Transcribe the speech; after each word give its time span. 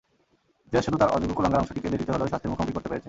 ইতিহাস 0.67 0.83
শুধু 0.87 0.97
তার 1.01 1.13
অযোগ্য 1.15 1.33
কুলাঙ্গার 1.35 1.61
অংশটিকে 1.61 1.91
দেরিতে 1.93 2.13
হলেও 2.13 2.31
শাস্তির 2.31 2.51
মুখোমুখি 2.51 2.73
করতে 2.75 2.87
পেরেছে। 2.89 2.99